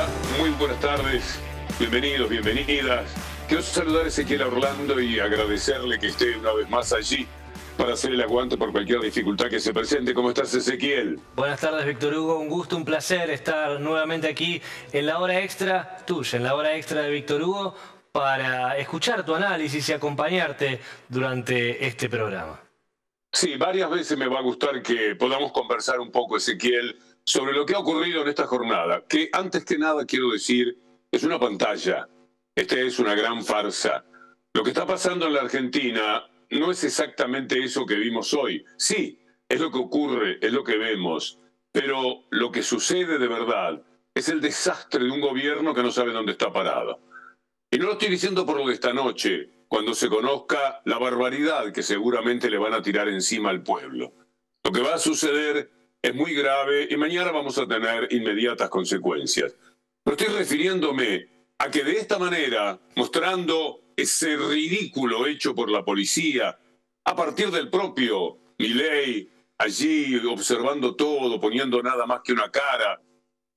Hola, 0.00 0.08
muy 0.38 0.50
buenas 0.50 0.80
tardes. 0.80 1.38
Bienvenidos, 1.78 2.30
bienvenidas. 2.30 3.12
Quiero 3.46 3.62
saludar 3.62 4.06
a 4.06 4.08
Ezequiel 4.08 4.42
Orlando 4.42 4.98
y 4.98 5.20
agradecerle 5.20 5.98
que 5.98 6.06
esté 6.06 6.38
una 6.38 6.54
vez 6.54 6.70
más 6.70 6.94
allí 6.94 7.26
para 7.76 7.92
hacer 7.92 8.12
el 8.12 8.22
aguante 8.22 8.56
por 8.56 8.72
cualquier 8.72 9.00
dificultad 9.00 9.50
que 9.50 9.60
se 9.60 9.74
presente. 9.74 10.14
¿Cómo 10.14 10.30
estás, 10.30 10.54
Ezequiel? 10.54 11.20
Buenas 11.36 11.60
tardes, 11.60 11.84
Víctor 11.84 12.14
Hugo. 12.14 12.38
Un 12.38 12.48
gusto, 12.48 12.78
un 12.78 12.84
placer 12.86 13.28
estar 13.28 13.78
nuevamente 13.78 14.28
aquí 14.28 14.62
en 14.92 15.04
la 15.04 15.18
hora 15.18 15.38
extra 15.42 15.98
tuya, 16.06 16.38
en 16.38 16.44
la 16.44 16.54
hora 16.54 16.74
extra 16.76 17.02
de 17.02 17.10
Víctor 17.10 17.42
Hugo, 17.42 17.74
para 18.10 18.78
escuchar 18.78 19.26
tu 19.26 19.34
análisis 19.34 19.86
y 19.86 19.92
acompañarte 19.92 20.80
durante 21.10 21.84
este 21.86 22.08
programa. 22.08 22.58
Sí, 23.32 23.56
varias 23.56 23.90
veces 23.90 24.16
me 24.16 24.28
va 24.28 24.38
a 24.38 24.42
gustar 24.42 24.82
que 24.82 25.14
podamos 25.14 25.52
conversar 25.52 26.00
un 26.00 26.10
poco, 26.10 26.38
Ezequiel, 26.38 26.98
sobre 27.24 27.52
lo 27.52 27.64
que 27.66 27.74
ha 27.74 27.78
ocurrido 27.78 28.22
en 28.22 28.28
esta 28.28 28.46
jornada, 28.46 29.04
que 29.08 29.28
antes 29.32 29.64
que 29.64 29.78
nada 29.78 30.04
quiero 30.04 30.30
decir, 30.30 30.78
es 31.10 31.22
una 31.22 31.38
pantalla. 31.38 32.08
Esta 32.54 32.78
es 32.78 32.98
una 32.98 33.14
gran 33.14 33.44
farsa. 33.44 34.04
Lo 34.52 34.62
que 34.62 34.70
está 34.70 34.86
pasando 34.86 35.26
en 35.26 35.34
la 35.34 35.42
Argentina 35.42 36.24
no 36.50 36.70
es 36.70 36.84
exactamente 36.84 37.62
eso 37.62 37.86
que 37.86 37.94
vimos 37.94 38.34
hoy. 38.34 38.64
Sí, 38.76 39.18
es 39.48 39.60
lo 39.60 39.70
que 39.70 39.78
ocurre, 39.78 40.38
es 40.40 40.52
lo 40.52 40.64
que 40.64 40.76
vemos, 40.76 41.38
pero 41.72 42.24
lo 42.30 42.50
que 42.50 42.62
sucede 42.62 43.18
de 43.18 43.28
verdad 43.28 43.82
es 44.14 44.28
el 44.28 44.40
desastre 44.40 45.04
de 45.04 45.10
un 45.10 45.20
gobierno 45.20 45.72
que 45.72 45.82
no 45.82 45.90
sabe 45.90 46.12
dónde 46.12 46.32
está 46.32 46.52
parado. 46.52 47.00
Y 47.70 47.78
no 47.78 47.86
lo 47.86 47.92
estoy 47.92 48.08
diciendo 48.08 48.44
por 48.44 48.56
lo 48.56 48.66
de 48.66 48.74
esta 48.74 48.92
noche, 48.92 49.64
cuando 49.68 49.94
se 49.94 50.08
conozca 50.08 50.82
la 50.84 50.98
barbaridad 50.98 51.72
que 51.72 51.84
seguramente 51.84 52.50
le 52.50 52.58
van 52.58 52.74
a 52.74 52.82
tirar 52.82 53.08
encima 53.08 53.50
al 53.50 53.62
pueblo. 53.62 54.12
Lo 54.64 54.72
que 54.72 54.82
va 54.82 54.94
a 54.94 54.98
suceder 54.98 55.70
es 56.02 56.14
muy 56.14 56.34
grave 56.34 56.88
y 56.90 56.96
mañana 56.96 57.30
vamos 57.30 57.58
a 57.58 57.66
tener 57.66 58.08
inmediatas 58.12 58.68
consecuencias. 58.70 59.54
Pero 60.02 60.16
estoy 60.16 60.34
refiriéndome 60.34 61.28
a 61.58 61.70
que 61.70 61.84
de 61.84 61.98
esta 61.98 62.18
manera, 62.18 62.80
mostrando 62.96 63.82
ese 63.96 64.36
ridículo 64.36 65.26
hecho 65.26 65.54
por 65.54 65.70
la 65.70 65.84
policía, 65.84 66.58
a 67.04 67.16
partir 67.16 67.50
del 67.50 67.68
propio 67.68 68.38
Milei, 68.58 69.28
allí 69.58 70.16
observando 70.26 70.96
todo, 70.96 71.38
poniendo 71.38 71.82
nada 71.82 72.06
más 72.06 72.20
que 72.22 72.32
una 72.32 72.50
cara, 72.50 73.00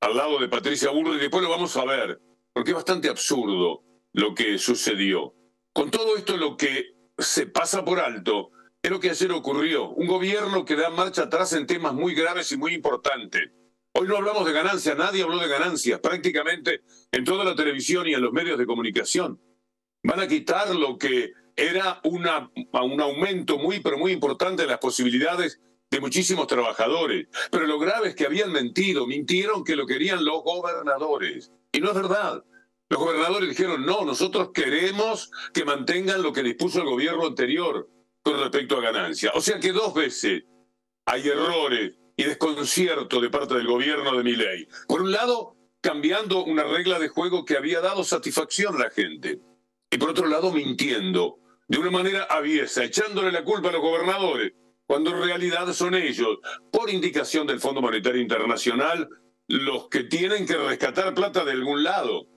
al 0.02 0.18
lado 0.18 0.38
de 0.40 0.50
Patricia 0.50 0.92
Burro, 0.92 1.16
y 1.16 1.20
después 1.20 1.44
lo 1.44 1.50
vamos 1.50 1.78
a 1.78 1.86
ver, 1.86 2.20
porque 2.52 2.72
es 2.72 2.76
bastante 2.76 3.08
absurdo 3.08 3.84
lo 4.12 4.36
que 4.36 4.58
sucedió. 4.58 5.34
Con 5.72 5.90
todo 5.90 6.18
esto 6.18 6.36
lo 6.36 6.58
que 6.58 6.94
se 7.18 7.48
pasa 7.48 7.86
por 7.86 8.00
alto 8.00 8.52
es 8.84 8.92
lo 8.92 9.00
que 9.00 9.10
ayer 9.10 9.32
ocurrió. 9.32 9.90
Un 9.92 10.08
gobierno 10.08 10.66
que 10.66 10.76
da 10.76 10.90
marcha 10.90 11.24
atrás 11.24 11.54
en 11.54 11.66
temas 11.66 11.94
muy 11.94 12.14
graves 12.14 12.52
y 12.52 12.58
muy 12.58 12.74
importantes. 12.74 13.50
Hoy 13.94 14.08
no 14.08 14.18
hablamos 14.18 14.46
de 14.46 14.52
ganancias, 14.52 14.98
nadie 14.98 15.24
habló 15.24 15.38
de 15.38 15.48
ganancias, 15.48 16.02
prácticamente 16.02 16.82
en 17.12 17.24
toda 17.24 17.46
la 17.46 17.56
televisión 17.56 18.08
y 18.08 18.14
en 18.14 18.22
los 18.22 18.34
medios 18.34 18.58
de 18.58 18.66
comunicación. 18.66 19.40
Van 20.04 20.20
a 20.20 20.28
quitar 20.28 20.76
lo 20.76 20.98
que 20.98 21.32
era 21.56 22.02
una, 22.04 22.52
un 22.56 23.00
aumento 23.00 23.58
muy, 23.58 23.80
pero 23.80 23.98
muy 23.98 24.12
importante 24.12 24.64
de 24.64 24.68
las 24.68 24.80
posibilidades 24.80 25.62
de 25.90 26.02
muchísimos 26.02 26.48
trabajadores. 26.48 27.28
Pero 27.52 27.66
lo 27.68 27.80
grave 27.80 28.10
es 28.10 28.16
que 28.16 28.26
habían 28.26 28.52
mentido, 28.52 29.08
mintieron 29.08 29.64
que 29.64 29.78
lo 29.78 29.86
querían 29.86 30.26
los 30.26 30.44
gobernadores. 30.44 31.54
Y 31.72 31.80
no 31.80 31.90
es 31.90 31.96
verdad. 31.96 32.44
Los 32.90 33.00
gobernadores 33.00 33.48
dijeron, 33.48 33.86
no, 33.86 34.04
nosotros 34.04 34.50
queremos 34.54 35.32
que 35.54 35.64
mantengan 35.64 36.22
lo 36.22 36.34
que 36.34 36.44
dispuso 36.44 36.82
el 36.82 36.86
gobierno 36.86 37.28
anterior 37.28 37.88
con 38.24 38.40
respecto 38.40 38.78
a 38.78 38.82
ganancia. 38.82 39.32
O 39.36 39.42
sea 39.42 39.60
que 39.60 39.72
dos 39.72 39.94
veces 39.94 40.44
hay 41.06 41.28
errores 41.28 41.94
y 42.16 42.24
desconcierto 42.24 43.20
de 43.20 43.30
parte 43.30 43.56
del 43.56 43.68
gobierno 43.68 44.16
de 44.16 44.24
Miley. 44.24 44.68
Por 44.88 45.02
un 45.02 45.12
lado, 45.12 45.56
cambiando 45.82 46.44
una 46.46 46.64
regla 46.64 47.00
de 47.00 47.10
juego 47.10 47.44
que 47.44 47.58
había 47.58 47.82
dado 47.82 48.04
satisfacción 48.04 48.76
a 48.76 48.86
la 48.86 48.90
gente. 48.90 49.42
Y 49.92 49.98
por 49.98 50.10
otro 50.10 50.28
lado, 50.28 50.52
mintiendo 50.52 51.40
de 51.68 51.78
una 51.78 51.92
manera 51.92 52.24
aviesa, 52.24 52.84
echándole 52.84 53.32
la 53.32 53.44
culpa 53.44 53.70
a 53.70 53.74
los 53.74 53.82
gobernadores, 53.82 54.54
cuando 54.86 55.12
en 55.12 55.24
realidad 55.24 55.72
son 55.74 55.96
ellos, 55.96 56.40
por 56.72 56.90
indicación 56.90 57.48
del 57.48 57.60
Fondo 57.60 57.82
Monetario 57.82 58.22
Internacional, 58.22 59.10
los 59.48 59.90
que 59.90 60.04
tienen 60.04 60.46
que 60.46 60.56
rescatar 60.56 61.14
plata 61.14 61.44
de 61.44 61.52
algún 61.52 61.84
lado. 61.84 62.28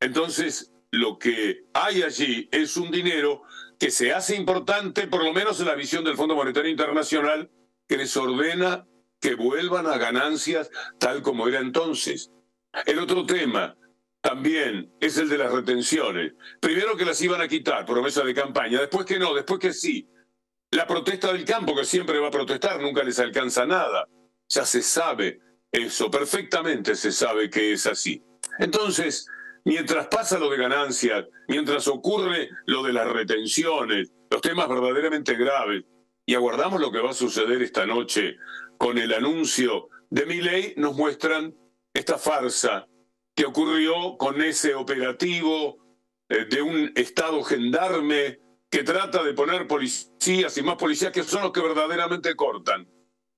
Entonces, 0.00 0.73
lo 0.94 1.18
que 1.18 1.64
hay 1.72 2.02
allí 2.02 2.48
es 2.50 2.76
un 2.76 2.90
dinero 2.90 3.42
que 3.78 3.90
se 3.90 4.12
hace 4.12 4.36
importante, 4.36 5.06
por 5.06 5.22
lo 5.24 5.32
menos 5.32 5.60
en 5.60 5.66
la 5.66 5.74
visión 5.74 6.04
del 6.04 6.16
Fondo 6.16 6.34
Monetario 6.34 6.70
Internacional, 6.70 7.50
que 7.88 7.96
les 7.96 8.16
ordena 8.16 8.86
que 9.20 9.34
vuelvan 9.34 9.86
a 9.86 9.98
ganancias 9.98 10.70
tal 10.98 11.22
como 11.22 11.48
era 11.48 11.60
entonces. 11.60 12.30
El 12.86 12.98
otro 12.98 13.26
tema 13.26 13.76
también 14.20 14.92
es 15.00 15.18
el 15.18 15.28
de 15.28 15.38
las 15.38 15.52
retenciones. 15.52 16.32
Primero 16.60 16.96
que 16.96 17.04
las 17.04 17.20
iban 17.20 17.40
a 17.40 17.48
quitar, 17.48 17.84
promesa 17.84 18.22
de 18.22 18.34
campaña, 18.34 18.80
después 18.80 19.06
que 19.06 19.18
no, 19.18 19.34
después 19.34 19.60
que 19.60 19.72
sí. 19.72 20.08
La 20.70 20.86
protesta 20.86 21.32
del 21.32 21.44
campo, 21.44 21.74
que 21.74 21.84
siempre 21.84 22.18
va 22.18 22.28
a 22.28 22.32
protestar, 22.32 22.80
nunca 22.80 23.04
les 23.04 23.18
alcanza 23.18 23.66
nada. 23.66 24.08
Ya 24.48 24.64
se 24.64 24.82
sabe 24.82 25.40
eso, 25.70 26.10
perfectamente 26.10 26.94
se 26.94 27.12
sabe 27.12 27.50
que 27.50 27.72
es 27.72 27.86
así. 27.86 28.22
Entonces, 28.58 29.26
Mientras 29.64 30.08
pasa 30.08 30.38
lo 30.38 30.50
de 30.50 30.58
ganancias, 30.58 31.26
mientras 31.48 31.88
ocurre 31.88 32.50
lo 32.66 32.82
de 32.82 32.92
las 32.92 33.10
retenciones, 33.10 34.12
los 34.30 34.42
temas 34.42 34.68
verdaderamente 34.68 35.34
graves, 35.34 35.84
y 36.26 36.34
aguardamos 36.34 36.80
lo 36.80 36.92
que 36.92 37.00
va 37.00 37.10
a 37.10 37.14
suceder 37.14 37.62
esta 37.62 37.86
noche 37.86 38.36
con 38.78 38.98
el 38.98 39.12
anuncio 39.12 39.88
de 40.10 40.26
mi 40.26 40.40
ley, 40.40 40.74
nos 40.76 40.94
muestran 40.94 41.54
esta 41.94 42.18
farsa 42.18 42.86
que 43.34 43.46
ocurrió 43.46 44.16
con 44.18 44.40
ese 44.42 44.74
operativo 44.74 45.78
eh, 46.28 46.44
de 46.44 46.62
un 46.62 46.92
Estado 46.94 47.42
gendarme 47.42 48.40
que 48.70 48.82
trata 48.82 49.22
de 49.22 49.34
poner 49.34 49.66
policías 49.66 50.56
y 50.58 50.62
más 50.62 50.76
policías 50.76 51.12
que 51.12 51.22
son 51.22 51.42
los 51.42 51.52
que 51.52 51.60
verdaderamente 51.60 52.34
cortan 52.36 52.88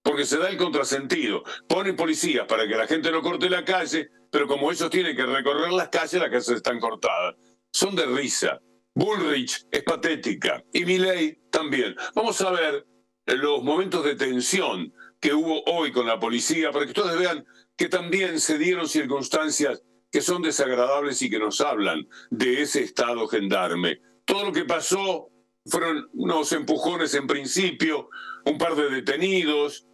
porque 0.07 0.25
se 0.25 0.39
da 0.39 0.49
el 0.49 0.57
contrasentido. 0.57 1.43
Ponen 1.69 1.97
policías 1.97 2.47
para 2.47 2.69
que 2.69 2.77
la 2.77 2.87
gente 2.87 3.11
no 3.11 3.23
corte 3.23 3.51
la 3.51 3.65
calle, 3.65 4.09
pero 4.31 4.47
como 4.47 4.71
ellos 4.71 4.91
tienen 4.91 5.17
que 5.17 5.27
recorrer 5.27 5.73
las 5.73 5.89
calles, 5.89 6.21
las 6.21 6.31
calles 6.31 6.49
están 6.49 6.81
cortadas. 6.81 7.37
Son 7.73 7.95
de 7.95 8.07
risa. 8.07 8.61
Bullrich 8.95 9.67
es 9.71 9.83
patética 9.83 10.65
y 10.73 10.85
Milley 10.87 11.39
también. 11.51 11.95
Vamos 12.15 12.41
a 12.41 12.51
ver 12.51 12.87
los 13.27 13.63
momentos 13.63 14.05
de 14.05 14.17
tensión 14.17 14.93
que 15.21 15.35
hubo 15.35 15.63
hoy 15.65 15.93
con 15.93 16.07
la 16.07 16.19
policía 16.19 16.71
para 16.71 16.87
que 16.87 16.99
ustedes 16.99 17.19
vean 17.19 17.45
que 17.77 17.89
también 17.89 18.41
se 18.41 18.57
dieron 18.57 18.89
circunstancias 18.89 19.83
que 20.11 20.23
son 20.23 20.41
desagradables 20.41 21.21
y 21.21 21.29
que 21.29 21.39
nos 21.39 21.61
hablan 21.61 22.09
de 22.31 22.63
ese 22.63 22.83
estado 22.83 23.29
gendarme. 23.29 24.01
Todo 24.25 24.47
lo 24.47 24.53
que 24.53 24.65
pasó 24.65 25.29
fueron 25.67 26.09
unos 26.15 26.53
empujones 26.53 27.15
en 27.15 27.27
principio, 27.27 28.09
un 28.45 28.57
par 28.57 28.77
de 28.77 28.89
detenidos, 28.89 29.87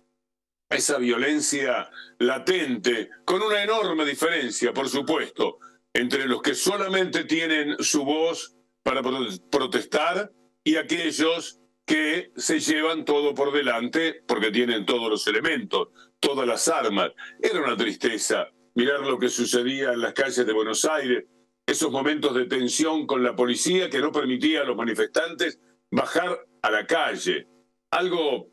esa 0.74 0.98
violencia 0.98 1.90
latente, 2.18 3.10
con 3.24 3.42
una 3.42 3.62
enorme 3.62 4.04
diferencia, 4.04 4.72
por 4.72 4.88
supuesto, 4.88 5.58
entre 5.92 6.26
los 6.26 6.42
que 6.42 6.54
solamente 6.54 7.24
tienen 7.24 7.76
su 7.78 8.04
voz 8.04 8.56
para 8.82 9.02
protestar 9.50 10.32
y 10.64 10.76
aquellos 10.76 11.60
que 11.84 12.32
se 12.36 12.60
llevan 12.60 13.04
todo 13.04 13.34
por 13.34 13.52
delante 13.52 14.22
porque 14.26 14.50
tienen 14.50 14.86
todos 14.86 15.10
los 15.10 15.26
elementos, 15.26 15.88
todas 16.20 16.46
las 16.46 16.68
armas. 16.68 17.10
Era 17.40 17.60
una 17.60 17.76
tristeza 17.76 18.48
mirar 18.74 19.00
lo 19.00 19.18
que 19.18 19.28
sucedía 19.28 19.92
en 19.92 20.00
las 20.00 20.14
calles 20.14 20.46
de 20.46 20.52
Buenos 20.52 20.84
Aires, 20.84 21.24
esos 21.66 21.90
momentos 21.90 22.34
de 22.34 22.46
tensión 22.46 23.06
con 23.06 23.22
la 23.22 23.36
policía 23.36 23.90
que 23.90 23.98
no 23.98 24.10
permitía 24.10 24.62
a 24.62 24.64
los 24.64 24.76
manifestantes 24.76 25.60
bajar 25.90 26.46
a 26.62 26.70
la 26.70 26.86
calle. 26.86 27.46
Algo 27.90 28.48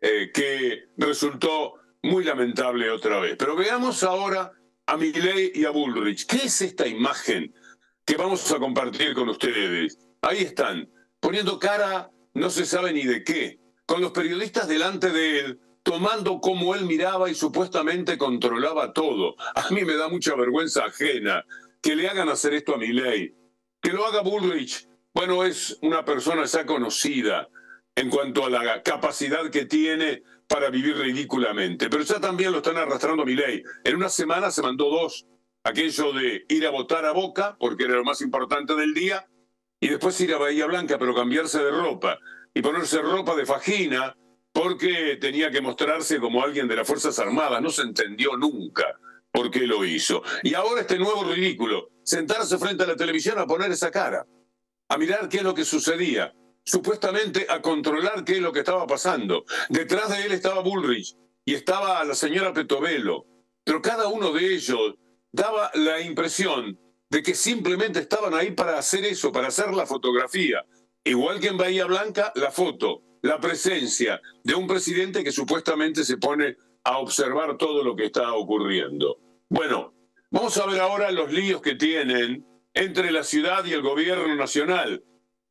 eh, 0.00 0.30
que 0.32 0.84
resultó 0.96 1.74
muy 2.02 2.24
lamentable 2.24 2.90
otra 2.90 3.20
vez. 3.20 3.36
Pero 3.38 3.56
veamos 3.56 4.02
ahora 4.02 4.52
a 4.86 4.96
Milley 4.96 5.52
y 5.54 5.64
a 5.64 5.70
Bullrich. 5.70 6.26
¿Qué 6.26 6.46
es 6.46 6.62
esta 6.62 6.86
imagen 6.86 7.54
que 8.04 8.16
vamos 8.16 8.50
a 8.50 8.58
compartir 8.58 9.14
con 9.14 9.28
ustedes? 9.28 9.98
Ahí 10.22 10.38
están, 10.38 10.90
poniendo 11.20 11.58
cara 11.58 12.10
no 12.34 12.50
se 12.50 12.64
sabe 12.64 12.92
ni 12.92 13.04
de 13.04 13.24
qué, 13.24 13.58
con 13.86 14.00
los 14.00 14.12
periodistas 14.12 14.68
delante 14.68 15.10
de 15.10 15.40
él, 15.40 15.60
tomando 15.82 16.40
como 16.40 16.74
él 16.74 16.84
miraba 16.84 17.30
y 17.30 17.34
supuestamente 17.34 18.18
controlaba 18.18 18.92
todo. 18.92 19.34
A 19.54 19.68
mí 19.70 19.84
me 19.84 19.96
da 19.96 20.08
mucha 20.08 20.34
vergüenza 20.34 20.84
ajena 20.84 21.44
que 21.82 21.96
le 21.96 22.08
hagan 22.08 22.28
hacer 22.28 22.54
esto 22.54 22.74
a 22.74 22.78
Milley. 22.78 23.34
Que 23.82 23.92
lo 23.92 24.06
haga 24.06 24.20
Bullrich, 24.20 24.86
bueno, 25.14 25.44
es 25.44 25.78
una 25.82 26.04
persona 26.04 26.44
ya 26.44 26.66
conocida, 26.66 27.48
en 28.00 28.08
cuanto 28.08 28.46
a 28.46 28.50
la 28.50 28.82
capacidad 28.82 29.50
que 29.50 29.66
tiene 29.66 30.22
para 30.48 30.70
vivir 30.70 30.96
ridículamente. 30.96 31.90
Pero 31.90 32.02
ya 32.02 32.18
también 32.18 32.50
lo 32.50 32.58
están 32.58 32.78
arrastrando 32.78 33.22
a 33.24 33.26
mi 33.26 33.34
ley. 33.34 33.62
En 33.84 33.96
una 33.96 34.08
semana 34.08 34.50
se 34.50 34.62
mandó 34.62 34.88
dos. 34.88 35.26
Aquello 35.64 36.14
de 36.14 36.46
ir 36.48 36.66
a 36.66 36.70
votar 36.70 37.04
a 37.04 37.12
Boca, 37.12 37.56
porque 37.60 37.84
era 37.84 37.96
lo 37.96 38.04
más 38.04 38.22
importante 38.22 38.74
del 38.74 38.94
día, 38.94 39.28
y 39.78 39.88
después 39.88 40.18
ir 40.22 40.32
a 40.32 40.38
Bahía 40.38 40.64
Blanca, 40.64 40.98
pero 40.98 41.14
cambiarse 41.14 41.62
de 41.62 41.70
ropa 41.70 42.18
y 42.54 42.62
ponerse 42.62 43.02
ropa 43.02 43.36
de 43.36 43.44
fajina, 43.44 44.16
porque 44.52 45.18
tenía 45.20 45.50
que 45.50 45.60
mostrarse 45.60 46.18
como 46.18 46.42
alguien 46.42 46.68
de 46.68 46.76
las 46.76 46.86
Fuerzas 46.86 47.18
Armadas. 47.18 47.60
No 47.60 47.68
se 47.68 47.82
entendió 47.82 48.34
nunca. 48.38 48.86
por 49.32 49.50
qué 49.50 49.60
lo 49.60 49.84
hizo. 49.84 50.22
Y 50.42 50.54
ahora 50.54 50.80
este 50.80 50.98
nuevo 50.98 51.22
ridículo, 51.24 51.90
sentarse 52.02 52.58
frente 52.58 52.82
a 52.82 52.86
la 52.86 52.96
televisión 52.96 53.38
a 53.38 53.46
poner 53.46 53.70
esa 53.70 53.90
cara, 53.90 54.26
a 54.88 54.98
mirar 54.98 55.28
qué 55.28 55.36
es 55.36 55.42
lo 55.44 55.54
que 55.54 55.64
sucedía, 55.64 56.34
supuestamente 56.64 57.46
a 57.48 57.60
controlar 57.60 58.24
qué 58.24 58.34
es 58.34 58.40
lo 58.40 58.52
que 58.52 58.60
estaba 58.60 58.86
pasando. 58.86 59.44
Detrás 59.68 60.10
de 60.10 60.26
él 60.26 60.32
estaba 60.32 60.60
Bullrich 60.60 61.16
y 61.44 61.54
estaba 61.54 62.04
la 62.04 62.14
señora 62.14 62.52
Petovelo, 62.52 63.26
pero 63.64 63.82
cada 63.82 64.08
uno 64.08 64.32
de 64.32 64.54
ellos 64.54 64.94
daba 65.32 65.70
la 65.74 66.00
impresión 66.00 66.78
de 67.08 67.22
que 67.22 67.34
simplemente 67.34 67.98
estaban 67.98 68.34
ahí 68.34 68.52
para 68.52 68.78
hacer 68.78 69.04
eso, 69.04 69.32
para 69.32 69.48
hacer 69.48 69.72
la 69.74 69.86
fotografía. 69.86 70.64
Igual 71.04 71.40
que 71.40 71.48
en 71.48 71.56
Bahía 71.56 71.86
Blanca, 71.86 72.32
la 72.36 72.50
foto, 72.50 73.02
la 73.22 73.40
presencia 73.40 74.20
de 74.44 74.54
un 74.54 74.66
presidente 74.66 75.24
que 75.24 75.32
supuestamente 75.32 76.04
se 76.04 76.18
pone 76.18 76.56
a 76.84 76.98
observar 76.98 77.56
todo 77.58 77.82
lo 77.82 77.96
que 77.96 78.06
está 78.06 78.32
ocurriendo. 78.34 79.18
Bueno, 79.48 79.92
vamos 80.30 80.56
a 80.56 80.66
ver 80.66 80.80
ahora 80.80 81.10
los 81.10 81.32
líos 81.32 81.60
que 81.60 81.74
tienen 81.74 82.46
entre 82.74 83.10
la 83.10 83.24
ciudad 83.24 83.64
y 83.64 83.72
el 83.72 83.82
gobierno 83.82 84.34
nacional, 84.36 85.02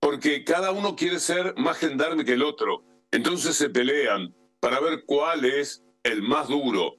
porque 0.10 0.44
cada 0.44 0.72
uno 0.72 0.96
quiere 0.96 1.20
ser 1.20 1.54
más 1.58 1.78
gendarme 1.78 2.26
que 2.26 2.34
el 2.34 2.42
otro. 2.42 2.84
Entonces 3.12 3.56
se 3.56 3.70
pelean 3.70 4.34
para 4.60 4.80
ver 4.80 5.04
cuál 5.06 5.46
es 5.46 5.84
el 6.02 6.24
más 6.24 6.48
duro, 6.48 6.96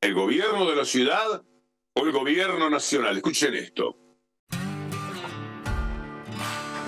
el 0.00 0.14
gobierno 0.14 0.64
de 0.70 0.74
la 0.74 0.86
ciudad 0.86 1.44
o 1.92 2.06
el 2.06 2.12
gobierno 2.12 2.70
nacional. 2.70 3.18
Escuchen 3.18 3.54
esto 3.54 3.98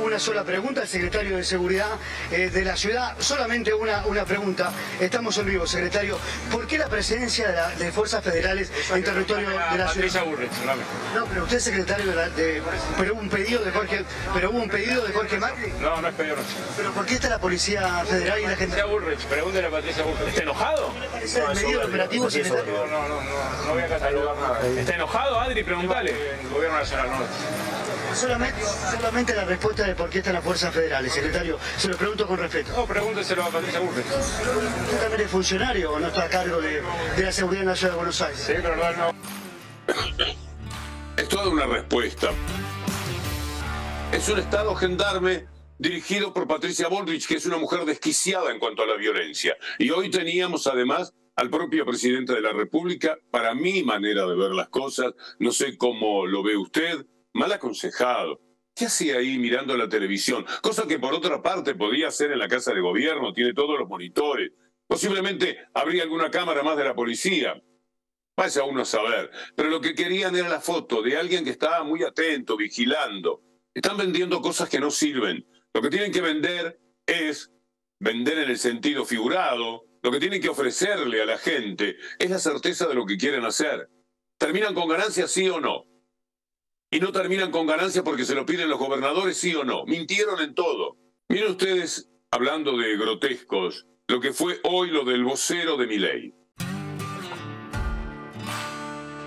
una 0.01 0.19
sola 0.19 0.45
pregunta 0.45 0.83
al 0.83 0.89
secretario 0.89 1.37
de 1.37 1.45
Seguridad 1.45 1.89
eh, 2.31 2.51
de 2.51 2.65
la 2.65 2.77
ciudad. 2.77 3.17
Solamente 3.19 3.73
una, 3.73 4.07
una 4.07 4.25
pregunta. 4.25 4.73
Estamos 5.01 5.37
en 5.39 5.47
vivo, 5.47 5.67
secretario. 5.67 6.19
¿Por 6.51 6.67
qué 6.67 6.79
la 6.79 6.89
presencia 6.89 7.71
de, 7.79 7.93
fuerzas 7.93 8.23
federales 8.23 8.71
en 8.93 9.03
territorio 9.03 9.49
de 9.49 9.79
la 9.79 9.89
ciudad? 9.89 10.25
no, 11.15 11.27
pero 11.27 11.45
usted 11.45 11.57
es 11.57 11.65
secretario 11.65 12.13
de, 12.13 12.63
pero 12.99 13.15
hubo 13.15 13.21
un 13.21 13.29
pedido 13.29 13.65
de 13.65 13.71
Jorge, 13.71 14.05
pero 14.35 14.51
hubo 14.51 14.59
un 14.59 14.69
pedido 14.69 15.05
de 15.05 15.13
Jorge 15.13 15.39
Macri. 15.39 15.73
No, 15.81 16.01
no 16.01 16.09
es 16.09 16.15
pedido. 16.15 16.37
Pero 16.77 16.93
¿por 16.93 17.07
qué 17.07 17.15
está 17.15 17.29
la 17.29 17.39
policía 17.39 18.05
federal 18.05 18.41
y 18.41 18.43
la 18.43 18.57
gente? 18.57 18.77
Patricia 18.77 18.87
Bullrich, 18.87 19.27
pregúntele 19.27 19.67
a 19.67 19.71
Patricia 19.71 20.03
Bullrich. 20.03 20.29
¿Está 20.29 20.43
enojado? 20.43 20.93
¿Es 21.23 21.37
el 21.37 21.55
medido 21.55 21.87
operativo, 21.87 22.31
secretario? 22.31 22.73
No, 22.73 22.87
no, 22.87 23.09
no, 23.09 23.21
no, 23.23 23.67
no 23.67 23.73
voy 23.73 23.83
a 23.83 23.89
catalogar 23.89 24.37
nada. 24.37 24.61
¿Está 24.79 24.95
enojado, 24.95 25.41
Adri? 25.41 25.63
Pregúntale. 25.63 26.11
El 26.41 26.49
gobierno 26.49 26.79
nacional 26.79 27.09
no. 27.11 27.76
Solamente, 28.17 28.63
solamente 28.65 29.35
la 29.35 29.45
respuesta 29.45 29.87
de 29.87 29.95
por 29.95 30.09
qué 30.09 30.19
están 30.19 30.33
las 30.33 30.43
fuerzas 30.43 30.73
federales, 30.73 31.13
secretario. 31.13 31.59
Se 31.77 31.89
lo 31.89 31.99
pregunto 31.99 32.27
con 32.27 32.39
respeto. 32.39 32.73
No, 32.75 32.87
pregúnteselo 32.87 33.45
a 33.45 33.51
Patricia 33.51 33.79
Burrich. 33.79 34.07
¿Usted 34.07 35.01
también 35.01 35.21
es 35.21 35.31
funcionario 35.31 35.93
o 35.93 36.01
no 36.01 36.07
está 36.07 36.25
a 36.25 36.29
cargo 36.31 36.63
de, 36.63 36.83
la 37.19 37.31
seguridad 37.31 37.63
en 37.65 37.69
la 37.69 37.77
ciudad 37.77 37.93
de 37.93 37.97
Buenos 37.97 38.23
Aires? 38.23 38.41
Sí, 38.41 38.55
pero 38.57 38.75
no, 38.75 38.91
no. 38.93 39.15
Es 41.19 41.29
toda 41.29 41.51
una 41.51 41.67
respuesta. 41.67 42.31
Es 44.13 44.27
un 44.31 44.39
Estado 44.39 44.75
gendarme 44.77 45.47
dirigido 45.79 46.33
por 46.33 46.47
Patricia 46.47 46.89
Bullrich, 46.89 47.27
que 47.27 47.35
es 47.35 47.45
una 47.45 47.59
mujer 47.59 47.85
desquiciada 47.85 48.51
en 48.51 48.59
cuanto 48.59 48.83
a 48.83 48.87
la 48.87 48.97
violencia. 48.97 49.59
Y 49.79 49.91
hoy 49.91 50.09
teníamos 50.09 50.67
además 50.67 51.13
al 51.35 51.51
propio 51.51 51.85
presidente 51.85 52.33
de 52.33 52.41
la 52.41 52.55
República, 52.55 53.19
para 53.31 53.55
mi 53.55 53.83
manera 53.83 54.25
de 54.25 54.35
ver 54.37 54.53
las 54.53 54.69
cosas, 54.71 55.13
no 55.39 55.53
sé 55.53 55.77
cómo 55.77 56.25
lo 56.25 56.43
ve 56.43 56.57
usted, 56.57 57.05
mal 57.37 57.53
aconsejado. 57.53 58.41
¿Qué 58.75 58.87
hacía 58.87 59.19
ahí 59.19 59.39
mirando 59.39 59.77
la 59.77 59.89
televisión? 59.89 60.45
Cosa 60.61 60.87
que 60.87 60.99
por 60.99 61.15
otra 61.15 61.41
parte 61.41 61.75
podía 61.75 62.09
hacer 62.09 62.33
en 62.33 62.39
la 62.39 62.49
casa 62.49 62.75
de 62.75 62.81
gobierno, 62.81 63.33
tiene 63.33 63.55
todos 63.55 63.79
los 63.79 63.89
monitores. 63.89 64.53
Posiblemente 64.87 65.59
habría 65.73 66.03
alguna 66.03 66.31
cámara 66.31 66.63
más 66.63 66.77
de 66.77 66.85
la 66.85 66.95
policía. 66.95 67.63
Vaya 68.37 68.65
uno 68.65 68.83
a 68.83 68.85
saber. 68.85 69.31
Pero 69.55 69.71
lo 69.71 69.81
que 69.81 69.95
querían 69.95 70.37
era 70.37 70.49
la 70.49 70.61
foto 70.61 71.01
de 71.01 71.17
alguien 71.17 71.45
que 71.45 71.51
estaba 71.51 71.85
muy 71.85 72.03
atento, 72.03 72.57
vigilando. 72.57 73.43
Están 73.73 73.97
vendiendo 73.97 74.41
cosas 74.41 74.69
que 74.69 74.81
no 74.81 74.91
sirven. 74.91 75.47
Lo 75.73 75.81
que 75.81 75.91
tienen 75.91 76.13
que 76.13 76.21
vender 76.21 76.79
es 77.07 77.51
vender 77.99 78.39
en 78.39 78.51
el 78.51 78.59
sentido 78.59 79.05
figurado. 79.07 79.85
Lo 80.03 80.11
que 80.11 80.21
tienen 80.21 80.41
que 80.41 80.51
ofrecerle 80.51 81.23
a 81.23 81.27
la 81.27 81.39
gente 81.39 81.97
es 82.19 82.31
la 82.31 82.39
certeza 82.39 82.87
de 82.87 82.95
lo 82.95 83.07
que 83.07 83.17
quieren 83.17 83.45
hacer. 83.45 83.89
¿Terminan 84.39 84.75
con 84.75 84.89
ganancias 84.89 85.31
sí 85.31 85.49
o 85.49 85.61
no? 85.61 85.85
Y 86.91 87.01
no 87.01 87.13
terminan 87.13 87.51
con 87.51 87.67
ganancias 87.67 88.05
porque 88.05 88.25
se 88.25 88.35
lo 88.35 88.47
piden 88.47 88.69
los 88.69 88.79
gobernadores, 88.79 89.37
sí 89.37 89.55
o 89.55 89.65
no. 89.65 89.85
Mintieron 89.87 90.41
en 90.41 90.55
todo. 90.55 90.97
Miren 91.29 91.51
ustedes, 91.51 92.09
hablando 92.31 92.77
de 92.77 92.97
grotescos, 92.97 93.87
lo 94.09 94.21
que 94.21 94.33
fue 94.33 94.61
hoy 94.63 94.91
lo 94.91 95.05
del 95.05 95.25
vocero 95.25 95.77
de 95.77 95.87
mi 95.87 95.99
ley. 95.99 96.35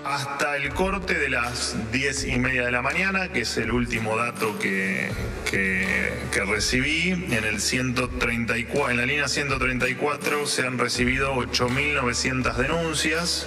Hasta 0.04 0.56
el 0.56 0.72
corte 0.74 1.14
de 1.14 1.28
las 1.28 1.76
diez 1.92 2.24
y 2.24 2.36
media 2.38 2.64
de 2.64 2.72
la 2.72 2.82
mañana, 2.82 3.30
que 3.30 3.42
es 3.42 3.56
el 3.58 3.70
último 3.70 4.16
dato 4.16 4.58
que, 4.58 5.12
que, 5.48 6.12
que 6.32 6.44
recibí, 6.44 7.10
en, 7.10 7.44
el 7.44 7.60
134, 7.60 8.90
en 8.90 8.96
la 8.96 9.06
línea 9.06 9.28
134 9.28 10.46
se 10.46 10.66
han 10.66 10.78
recibido 10.78 11.34
8.900 11.34 12.56
denuncias, 12.56 13.46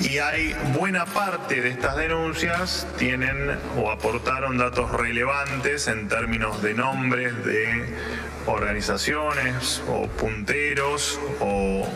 y 0.00 0.18
hay 0.18 0.54
buena 0.78 1.04
parte 1.04 1.60
de 1.60 1.70
estas 1.70 1.96
denuncias 1.96 2.86
tienen 2.98 3.58
o 3.76 3.90
aportaron 3.90 4.56
datos 4.56 4.90
relevantes 4.90 5.88
en 5.88 6.08
términos 6.08 6.62
de 6.62 6.74
nombres 6.74 7.44
de 7.44 7.94
organizaciones 8.46 9.82
o 9.88 10.06
punteros 10.06 11.20
o, 11.40 11.86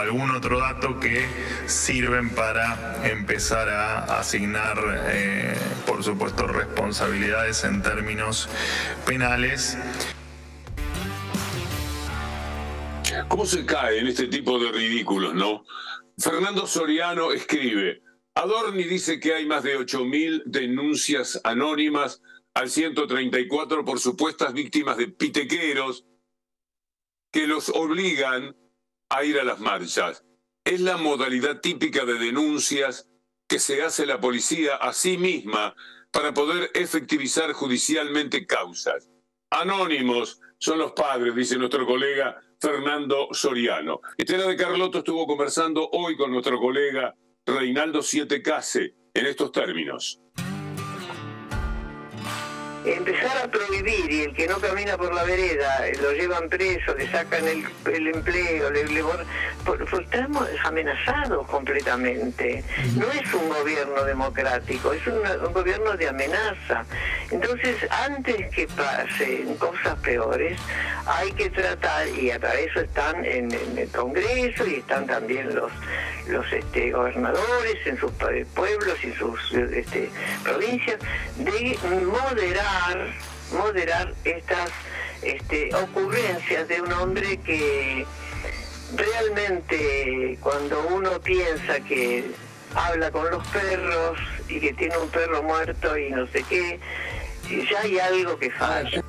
algún 0.00 0.30
otro 0.30 0.60
dato 0.60 1.00
que 1.00 1.26
sirven 1.66 2.30
para 2.30 3.00
empezar 3.04 3.68
a 3.68 4.20
asignar, 4.20 4.78
eh, 5.08 5.56
por 5.84 6.04
supuesto, 6.04 6.46
responsabilidades 6.46 7.64
en 7.64 7.82
términos 7.82 8.48
penales. 9.04 9.76
¿Cómo 13.26 13.46
se 13.46 13.66
cae 13.66 13.98
en 13.98 14.06
este 14.06 14.28
tipo 14.28 14.60
de 14.60 14.70
ridículos, 14.70 15.34
no? 15.34 15.64
Fernando 16.18 16.66
Soriano 16.66 17.32
escribe, 17.32 18.02
Adorni 18.34 18.84
dice 18.84 19.20
que 19.20 19.34
hay 19.34 19.44
más 19.44 19.62
de 19.62 19.78
8.000 19.78 20.44
denuncias 20.46 21.38
anónimas 21.44 22.22
al 22.54 22.70
134 22.70 23.84
por 23.84 24.00
supuestas 24.00 24.54
víctimas 24.54 24.96
de 24.96 25.08
pitequeros 25.08 26.06
que 27.30 27.46
los 27.46 27.68
obligan 27.68 28.56
a 29.10 29.24
ir 29.24 29.38
a 29.38 29.44
las 29.44 29.60
marchas. 29.60 30.24
Es 30.64 30.80
la 30.80 30.96
modalidad 30.96 31.60
típica 31.60 32.06
de 32.06 32.14
denuncias 32.14 33.10
que 33.46 33.58
se 33.58 33.82
hace 33.82 34.06
la 34.06 34.18
policía 34.18 34.76
a 34.76 34.94
sí 34.94 35.18
misma 35.18 35.76
para 36.10 36.32
poder 36.32 36.70
efectivizar 36.72 37.52
judicialmente 37.52 38.46
causas. 38.46 39.10
Anónimos 39.50 40.40
son 40.58 40.78
los 40.78 40.92
padres, 40.92 41.34
dice 41.34 41.58
nuestro 41.58 41.86
colega 41.86 42.42
Fernando 42.60 43.28
Soriano. 43.32 44.00
Estela 44.16 44.46
de 44.46 44.56
Carlotto 44.56 44.98
estuvo 44.98 45.26
conversando 45.26 45.88
hoy 45.90 46.16
con 46.16 46.30
nuestro 46.30 46.58
colega 46.58 47.14
Reinaldo 47.44 48.02
Siete 48.02 48.42
Case 48.42 48.94
en 49.14 49.26
estos 49.26 49.52
términos 49.52 50.20
empezar 52.86 53.36
a 53.44 53.48
prohibir 53.48 54.10
y 54.10 54.22
el 54.22 54.34
que 54.34 54.46
no 54.46 54.58
camina 54.58 54.96
por 54.96 55.12
la 55.12 55.24
vereda 55.24 55.88
eh, 55.88 55.96
lo 56.00 56.12
llevan 56.12 56.48
preso, 56.48 56.94
le 56.94 57.10
sacan 57.10 57.42
el, 57.46 58.06
empleo, 58.06 58.70
le, 58.70 58.84
estamos 60.00 60.48
amenazados 60.64 61.46
completamente. 61.48 62.62
No 62.96 63.10
es 63.10 63.34
un 63.34 63.48
gobierno 63.48 64.04
democrático, 64.04 64.92
es 64.92 65.06
un, 65.06 65.52
gobierno 65.52 65.96
de 65.96 66.08
amenaza. 66.08 66.84
Entonces, 67.30 67.76
antes 67.90 68.54
que 68.54 68.68
pasen 68.68 69.56
cosas 69.56 69.98
peores, 70.00 70.58
hay 71.06 71.32
que 71.32 71.50
tratar, 71.50 72.06
y 72.08 72.30
para 72.38 72.54
eso 72.54 72.80
están 72.80 73.24
en, 73.24 73.52
el 73.52 73.88
Congreso 73.90 74.66
y 74.66 74.76
están 74.76 75.06
también 75.06 75.54
los, 75.54 75.72
los 76.28 76.52
este, 76.52 76.92
gobernadores 76.92 77.86
en 77.86 77.98
sus 77.98 78.12
pueblos 78.12 79.02
y 79.02 79.12
sus 79.12 79.52
este, 79.52 80.10
provincias, 80.44 80.98
de 81.38 81.78
moderar 82.04 82.75
moderar, 83.52 84.14
estas 84.24 84.70
este, 85.22 85.74
ocurrencias 85.74 86.68
de 86.68 86.80
un 86.80 86.92
hombre 86.92 87.38
que 87.38 88.06
realmente 88.96 90.38
cuando 90.40 90.86
uno 90.88 91.20
piensa 91.20 91.80
que 91.80 92.24
habla 92.74 93.10
con 93.10 93.30
los 93.30 93.46
perros 93.48 94.18
y 94.48 94.60
que 94.60 94.72
tiene 94.74 94.96
un 94.98 95.08
perro 95.08 95.42
muerto 95.42 95.96
y 95.96 96.10
no 96.10 96.26
sé 96.28 96.44
qué, 96.48 96.78
ya 97.70 97.80
hay 97.80 97.98
algo 97.98 98.38
que 98.38 98.50
falla. 98.50 99.02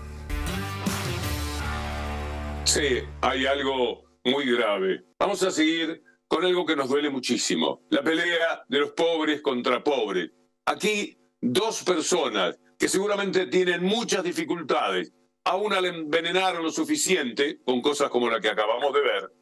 Sí, 2.64 3.02
hay 3.22 3.46
algo 3.46 4.04
muy 4.24 4.52
grave. 4.56 5.04
Vamos 5.20 5.42
a 5.44 5.52
seguir 5.52 6.04
con 6.28 6.44
algo 6.44 6.66
que 6.66 6.76
nos 6.76 6.90
duele 6.90 7.10
muchísimo, 7.10 7.82
la 7.90 8.04
pelea 8.04 8.64
de 8.68 8.80
los 8.80 8.92
pobres 8.92 9.42
contra 9.42 9.84
pobres. 9.84 10.32
Aquí 10.66 11.18
dos 11.40 11.84
personas 11.84 12.58
que 12.78 12.90
seguramente 12.90 13.48
tienen 13.48 13.84
muchas 13.84 14.24
dificultades, 14.24 15.14
aún 15.44 15.74
al 15.74 15.86
envenenar 15.86 16.56
lo 16.56 16.72
suficiente 16.72 17.62
con 17.64 17.82
cosas 17.82 18.10
como 18.10 18.30
la 18.30 18.40
que 18.40 18.50
acabamos 18.50 18.94
de 18.94 19.02
ver, 19.02 19.34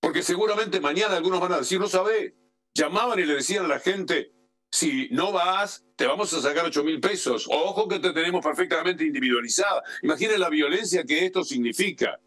porque 0.00 0.22
seguramente 0.22 0.80
mañana 0.80 1.16
algunos 1.16 1.40
van 1.40 1.52
a 1.52 1.58
decir, 1.58 1.78
no 1.78 1.88
sabés, 1.88 2.34
llamaban 2.74 3.18
y 3.18 3.24
le 3.24 3.36
decían 3.36 3.64
a 3.64 3.68
la 3.68 3.80
gente, 3.80 4.32
si 4.70 5.08
no 5.10 5.32
vas, 5.32 5.84
te 5.96 6.06
vamos 6.06 6.32
a 6.32 6.40
sacar 6.40 6.64
8 6.64 6.82
mil 6.82 6.98
pesos. 6.98 7.46
Ojo 7.48 7.86
que 7.86 7.98
te 7.98 8.12
tenemos 8.12 8.44
perfectamente 8.44 9.04
individualizada. 9.04 9.82
Imaginen 10.02 10.40
la 10.40 10.48
violencia 10.48 11.04
que 11.04 11.26
esto 11.26 11.44
significa. 11.44 12.18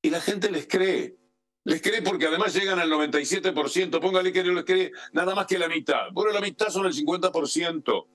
Y 0.00 0.10
la 0.10 0.20
gente 0.20 0.50
les 0.52 0.68
cree. 0.68 1.16
Les 1.64 1.82
cree 1.82 2.00
porque 2.00 2.26
además 2.26 2.54
llegan 2.54 2.78
al 2.78 2.88
97%. 2.88 4.00
Póngale 4.00 4.32
que 4.32 4.44
no 4.44 4.52
les 4.52 4.64
cree 4.64 4.92
nada 5.12 5.34
más 5.34 5.46
que 5.46 5.58
la 5.58 5.68
mitad. 5.68 6.12
Bueno, 6.12 6.30
la 6.30 6.40
mitad 6.40 6.68
son 6.68 6.86
el 6.86 6.94
50% 6.94 8.06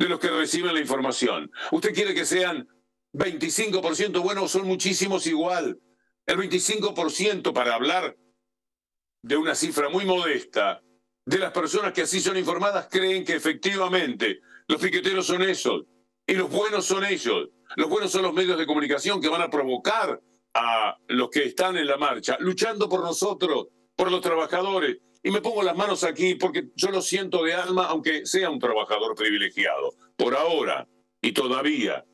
de 0.00 0.08
los 0.08 0.18
que 0.18 0.30
reciben 0.30 0.72
la 0.72 0.80
información. 0.80 1.52
Usted 1.70 1.92
quiere 1.92 2.14
que 2.14 2.24
sean 2.24 2.66
25%, 3.12 4.22
bueno, 4.22 4.48
son 4.48 4.66
muchísimos 4.66 5.26
igual. 5.26 5.78
El 6.24 6.38
25% 6.38 7.52
para 7.52 7.74
hablar 7.74 8.16
de 9.22 9.36
una 9.36 9.54
cifra 9.54 9.90
muy 9.90 10.06
modesta 10.06 10.80
de 11.26 11.38
las 11.38 11.52
personas 11.52 11.92
que 11.92 12.00
así 12.00 12.18
son 12.18 12.38
informadas 12.38 12.88
creen 12.90 13.26
que 13.26 13.34
efectivamente 13.34 14.40
los 14.68 14.80
piqueteros 14.80 15.26
son 15.26 15.42
esos 15.42 15.84
y 16.26 16.32
los 16.32 16.50
buenos 16.50 16.86
son 16.86 17.04
ellos. 17.04 17.50
Los 17.76 17.90
buenos 17.90 18.10
son 18.10 18.22
los 18.22 18.32
medios 18.32 18.58
de 18.58 18.64
comunicación 18.64 19.20
que 19.20 19.28
van 19.28 19.42
a 19.42 19.50
provocar 19.50 20.18
a 20.54 20.96
los 21.08 21.28
que 21.28 21.44
están 21.44 21.76
en 21.76 21.86
la 21.86 21.98
marcha, 21.98 22.38
luchando 22.40 22.88
por 22.88 23.02
nosotros, 23.02 23.66
por 23.94 24.10
los 24.10 24.22
trabajadores. 24.22 24.96
Y 25.22 25.30
me 25.30 25.42
pongo 25.42 25.62
las 25.62 25.76
manos 25.76 26.02
aquí 26.04 26.34
porque 26.34 26.70
yo 26.74 26.90
lo 26.90 27.02
siento 27.02 27.44
de 27.44 27.54
alma, 27.54 27.86
aunque 27.86 28.24
sea 28.24 28.48
un 28.48 28.58
trabajador 28.58 29.14
privilegiado, 29.14 29.94
por 30.16 30.34
ahora 30.34 30.88
y 31.20 31.32
todavía. 31.32 32.04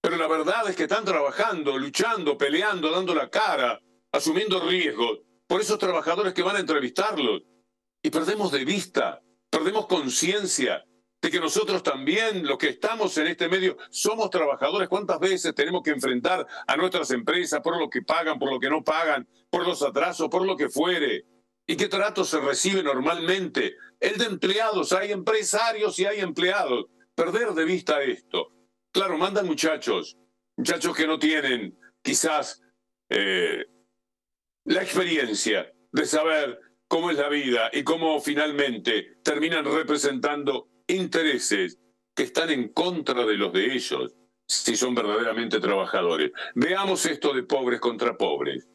Pero 0.00 0.16
la 0.16 0.28
verdad 0.28 0.68
es 0.68 0.76
que 0.76 0.84
están 0.84 1.04
trabajando, 1.04 1.76
luchando, 1.76 2.38
peleando, 2.38 2.90
dando 2.90 3.14
la 3.14 3.28
cara, 3.28 3.80
asumiendo 4.12 4.60
riesgos 4.60 5.20
por 5.46 5.60
esos 5.60 5.78
trabajadores 5.78 6.32
que 6.32 6.42
van 6.42 6.56
a 6.56 6.60
entrevistarlos. 6.60 7.42
Y 8.02 8.10
perdemos 8.10 8.52
de 8.52 8.64
vista, 8.64 9.20
perdemos 9.50 9.86
conciencia 9.86 10.86
de 11.20 11.30
que 11.30 11.40
nosotros 11.40 11.82
también, 11.82 12.46
los 12.46 12.56
que 12.56 12.68
estamos 12.68 13.18
en 13.18 13.26
este 13.26 13.48
medio, 13.48 13.76
somos 13.90 14.30
trabajadores. 14.30 14.88
¿Cuántas 14.88 15.18
veces 15.18 15.54
tenemos 15.54 15.82
que 15.82 15.90
enfrentar 15.90 16.46
a 16.66 16.76
nuestras 16.76 17.10
empresas 17.10 17.60
por 17.60 17.78
lo 17.78 17.90
que 17.90 18.02
pagan, 18.02 18.38
por 18.38 18.50
lo 18.50 18.58
que 18.58 18.70
no 18.70 18.82
pagan, 18.82 19.28
por 19.50 19.66
los 19.66 19.82
atrasos, 19.82 20.28
por 20.30 20.46
lo 20.46 20.56
que 20.56 20.70
fuere? 20.70 21.26
¿Y 21.70 21.76
qué 21.76 21.86
trato 21.86 22.24
se 22.24 22.40
recibe 22.40 22.82
normalmente? 22.82 23.76
El 24.00 24.18
de 24.18 24.24
empleados, 24.24 24.92
hay 24.92 25.12
empresarios 25.12 25.96
y 26.00 26.04
hay 26.04 26.18
empleados. 26.18 26.86
Perder 27.14 27.50
de 27.50 27.64
vista 27.64 28.02
esto. 28.02 28.48
Claro, 28.90 29.16
mandan 29.16 29.46
muchachos, 29.46 30.16
muchachos 30.56 30.96
que 30.96 31.06
no 31.06 31.20
tienen 31.20 31.78
quizás 32.02 32.60
eh, 33.08 33.66
la 34.64 34.82
experiencia 34.82 35.72
de 35.92 36.06
saber 36.06 36.58
cómo 36.88 37.12
es 37.12 37.18
la 37.18 37.28
vida 37.28 37.70
y 37.72 37.84
cómo 37.84 38.20
finalmente 38.20 39.20
terminan 39.22 39.64
representando 39.64 40.66
intereses 40.88 41.78
que 42.16 42.24
están 42.24 42.50
en 42.50 42.72
contra 42.72 43.24
de 43.24 43.34
los 43.34 43.52
de 43.52 43.72
ellos, 43.74 44.16
si 44.44 44.74
son 44.74 44.92
verdaderamente 44.92 45.60
trabajadores. 45.60 46.32
Veamos 46.56 47.06
esto 47.06 47.32
de 47.32 47.44
pobres 47.44 47.78
contra 47.78 48.16
pobres. 48.16 48.66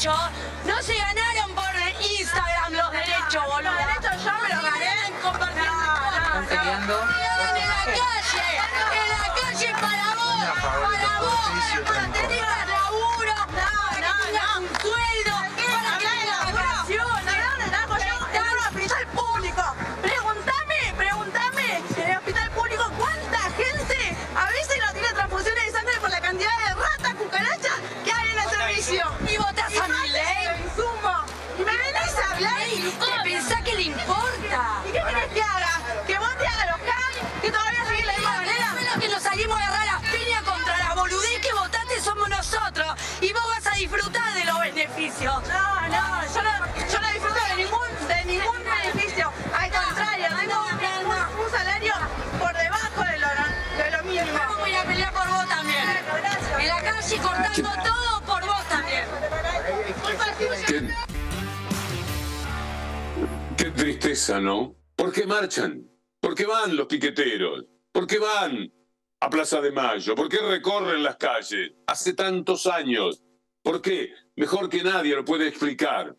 Derechos. 0.00 0.30
No 0.64 0.82
se 0.82 0.94
ganaron 0.94 1.54
por 1.54 1.64
Instagram 2.18 2.72
los 2.72 2.90
derechos, 2.92 3.46
boludo. 3.46 3.70
Los 3.70 3.76
derechos 3.78 4.24
yo 4.24 4.32
me 4.40 4.48
los 4.48 4.62
gané 4.62 5.12
compartiendo. 5.22 5.70
Peleando. 6.48 6.94
En 7.00 7.68
la 7.68 7.84
calle, 7.84 8.48
en 8.92 9.08
la 9.10 9.26
calle 9.34 9.72
para 9.80 10.08
vos, 10.14 10.44
para 10.62 11.12
vos, 11.20 11.50
para 11.86 12.06
que 12.12 12.22
tengas 12.28 12.68
laburo, 12.68 13.34
para 13.54 13.90
que 13.94 14.26
tengas 14.26 14.56
un 14.56 14.68
sueldo, 14.80 15.29
¿Te 32.70 33.22
pensás 33.24 33.62
que 33.62 33.74
le 33.74 33.82
importa? 33.82 34.82
¿Y 34.88 34.92
qué 34.92 35.00
querés 35.00 35.32
que 35.34 35.42
haga? 35.42 35.80
¿Que 36.06 36.18
vote 36.18 36.46
a 36.46 36.66
los 36.70 36.78
CAN? 36.78 37.40
¿Que 37.42 37.50
todavía 37.50 37.84
sigue 37.84 38.00
de 38.00 38.06
la 38.06 38.12
misma 38.12 38.32
manera? 38.36 38.74
Que 39.00 39.08
nos 39.08 39.22
salimos 39.22 39.58
a 39.60 39.66
agarrar 39.66 39.86
las 39.86 40.02
piñas 40.12 40.42
contra 40.44 40.78
la 40.78 40.94
boludez 40.94 41.40
que 41.42 41.52
votaste 41.52 42.00
somos 42.00 42.28
nosotros. 42.28 42.86
Y 43.20 43.32
vos 43.32 43.42
vas 43.48 43.66
a 43.72 43.76
disfrutar 43.76 44.34
de 44.34 44.44
los 44.44 44.60
beneficios. 44.60 45.34
No, 45.48 45.88
no, 45.88 46.34
yo 46.34 46.42
no, 46.42 46.50
yo 46.92 47.00
no 47.00 47.08
disfruto 47.12 47.40
de 47.48 47.56
ningún, 47.56 48.08
de 48.08 48.24
ningún 48.24 48.56
beneficio. 48.64 49.32
Al 49.58 49.70
contrario, 49.72 50.26
tengo 50.38 50.60
un, 50.60 51.10
un- 51.10 51.44
un 51.44 51.50
salario 51.50 51.94
por 52.38 52.52
debajo 52.56 53.02
de 53.02 53.18
lo, 53.18 53.28
de 53.82 53.90
lo 53.90 54.02
mínimo. 54.04 54.38
Vamos 54.38 54.62
a 54.64 54.68
ir 54.68 54.76
a 54.76 54.82
pelear 54.84 55.12
por 55.12 55.28
vos 55.28 55.48
también. 55.48 55.88
En 56.60 56.68
la 56.68 56.80
calle 56.82 57.16
cortando 57.18 57.70
todo 57.82 58.20
por 58.22 58.46
vos 58.46 58.64
también. 58.68 59.04
Qué, 60.66 61.09
tristeza, 63.74 64.40
¿no? 64.40 64.76
¿Por 64.96 65.12
qué 65.12 65.26
marchan? 65.26 65.88
¿Por 66.20 66.34
qué 66.34 66.46
van 66.46 66.76
los 66.76 66.86
piqueteros? 66.86 67.64
¿Por 67.92 68.06
qué 68.06 68.18
van 68.18 68.72
a 69.20 69.30
Plaza 69.30 69.60
de 69.60 69.72
Mayo? 69.72 70.14
¿Por 70.14 70.28
qué 70.28 70.38
recorren 70.38 71.02
las 71.02 71.16
calles? 71.16 71.72
Hace 71.86 72.14
tantos 72.14 72.66
años. 72.66 73.22
¿Por 73.62 73.80
qué? 73.82 74.12
Mejor 74.36 74.68
que 74.68 74.82
nadie 74.82 75.14
lo 75.14 75.24
puede 75.24 75.48
explicar. 75.48 76.16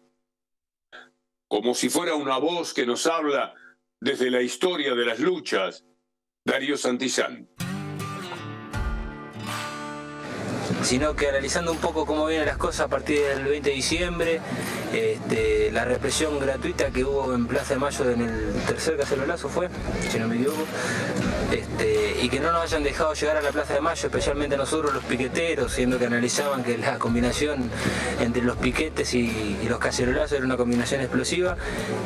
Como 1.48 1.74
si 1.74 1.90
fuera 1.90 2.16
una 2.16 2.38
voz 2.38 2.74
que 2.74 2.86
nos 2.86 3.06
habla 3.08 3.54
desde 4.00 4.30
la 4.30 4.42
historia 4.42 4.96
de 4.96 5.06
las 5.06 5.20
luchas. 5.20 5.84
Darío 6.44 6.78
Santillán. 6.78 7.50
Sino 10.84 11.16
que 11.16 11.30
analizando 11.30 11.72
un 11.72 11.78
poco 11.78 12.06
cómo 12.06 12.26
vienen 12.26 12.48
las 12.48 12.58
cosas 12.58 12.82
a 12.82 12.88
partir 12.88 13.22
del 13.22 13.44
20 13.44 13.70
de 13.70 13.76
diciembre, 13.76 14.42
este, 14.94 15.72
la 15.72 15.86
represión 15.86 16.40
gratuita 16.40 16.90
que 16.92 17.04
hubo 17.04 17.34
en 17.34 17.48
Plaza 17.48 17.74
de 17.76 17.80
Mayo 17.80 18.10
en 18.12 18.22
el 18.22 18.54
tercer 18.68 18.98
cacerolazo 18.98 19.50
fue, 19.50 19.70
si 20.10 20.20
no 20.20 20.28
me 20.28 20.36
equivoco, 20.36 20.66
este, 21.52 22.18
y 22.22 22.30
que 22.30 22.40
no 22.40 22.52
nos 22.52 22.64
hayan 22.64 22.84
dejado 22.84 23.14
llegar 23.14 23.38
a 23.38 23.42
la 23.42 23.52
Plaza 23.52 23.74
de 23.74 23.82
Mayo, 23.82 24.08
especialmente 24.08 24.58
nosotros 24.58 24.94
los 24.94 25.04
piqueteros, 25.04 25.72
siendo 25.74 26.00
que 26.00 26.06
analizaban 26.06 26.64
que 26.64 26.78
la 26.78 26.98
combinación 26.98 27.70
entre 28.20 28.42
los 28.42 28.58
piquetes 28.58 29.14
y, 29.14 29.58
los 29.68 29.80
cacerolazos 29.80 30.34
era 30.34 30.46
una 30.46 30.58
combinación 30.58 31.02
explosiva, 31.02 31.56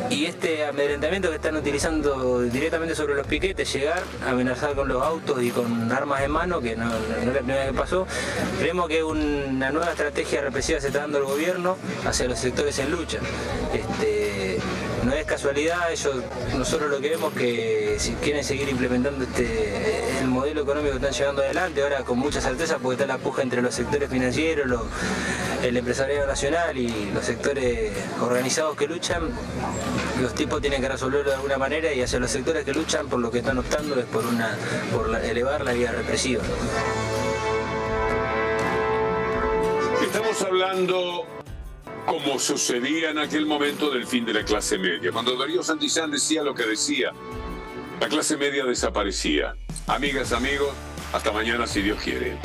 y 0.09 0.25
este 0.25 0.65
amedrentamiento 0.65 1.29
que 1.29 1.35
están 1.35 1.55
utilizando 1.55 2.41
directamente 2.41 2.95
sobre 2.95 3.15
los 3.15 3.25
piquetes, 3.25 3.71
llegar, 3.73 4.03
amenazar 4.27 4.73
con 4.75 4.87
los 4.87 5.01
autos 5.01 5.41
y 5.41 5.49
con 5.49 5.91
armas 5.91 6.21
en 6.21 6.31
mano, 6.31 6.61
que 6.61 6.75
no- 6.75 6.85
no 6.85 6.95
es 7.19 7.25
la 7.25 7.33
primera 7.33 7.59
vez 7.61 7.71
que 7.71 7.77
pasó, 7.77 8.07
creemos 8.59 8.87
que 8.87 9.03
una 9.03 9.71
nueva 9.71 9.89
estrategia 9.91 10.41
represiva 10.41 10.79
se 10.79 10.87
está 10.87 10.99
dando 10.99 11.17
el 11.17 11.23
gobierno 11.25 11.77
hacia 12.05 12.27
los 12.27 12.37
sectores 12.39 12.77
en 12.79 12.91
lucha. 12.91 13.17
Este, 13.73 14.59
no 15.05 15.13
es 15.13 15.25
casualidad, 15.25 15.91
ellos, 15.91 16.15
nosotros 16.57 16.89
lo 16.89 16.99
que 16.99 17.09
vemos 17.09 17.31
que 17.33 17.95
si 17.99 18.13
quieren 18.15 18.43
seguir 18.43 18.67
implementando 18.67 19.23
este, 19.23 20.19
el 20.19 20.27
modelo 20.27 20.63
económico 20.63 20.91
que 20.91 21.05
están 21.05 21.13
llevando 21.13 21.41
adelante, 21.43 21.83
ahora 21.83 22.03
con 22.03 22.17
mucha 22.17 22.41
certeza 22.41 22.79
porque 22.79 23.01
está 23.01 23.05
la 23.05 23.19
puja 23.19 23.43
entre 23.43 23.61
los 23.61 23.75
sectores 23.75 24.09
financieros, 24.09 24.81
el 25.63 25.77
empresariado 25.77 26.25
nacional 26.25 26.75
y 26.75 27.11
los 27.13 27.23
sectores 27.23 27.91
organizados 28.19 28.75
que 28.75 28.87
luchan, 28.87 29.29
los 30.21 30.33
tipos 30.33 30.59
tienen 30.59 30.81
que 30.81 30.89
resolverlo 30.89 31.29
de 31.29 31.35
alguna 31.35 31.57
manera 31.57 31.93
y 31.93 32.01
hacia 32.01 32.19
los 32.19 32.31
sectores 32.31 32.65
que 32.65 32.73
luchan 32.73 33.07
por 33.07 33.19
lo 33.19 33.29
que 33.29 33.39
están 33.39 33.59
optando 33.59 33.99
es 33.99 34.05
por 34.05 34.25
una 34.25 34.57
por 34.91 35.15
elevar 35.23 35.63
la 35.63 35.73
vía 35.73 35.91
represiva. 35.91 36.41
Estamos 40.01 40.41
hablando 40.41 41.34
como 42.15 42.39
sucedía 42.39 43.09
en 43.09 43.17
aquel 43.17 43.45
momento 43.45 43.89
del 43.91 44.07
fin 44.07 44.23
de 44.25 44.33
la 44.33 44.45
clase 44.45 44.77
media. 44.77 45.11
Cuando 45.11 45.35
Darío 45.35 45.61
Santillán 45.61 46.11
decía 46.11 46.43
lo 46.43 46.55
que 46.55 46.63
decía, 46.63 47.11
la 47.99 48.07
clase 48.07 48.37
media 48.37 48.63
desaparecía. 48.63 49.57
Amigas, 49.87 50.31
amigos, 50.31 50.69
hasta 51.11 51.33
mañana 51.33 51.67
si 51.67 51.81
Dios 51.81 52.01
quiere. 52.01 52.37